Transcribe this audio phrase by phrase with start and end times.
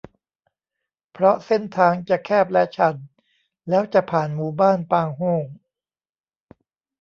[1.13, 2.95] เพราะเส้นทางจะแคบและชัน
[3.69, 5.45] แล้วจะผ่านหมู่บ้านปางโฮ่ง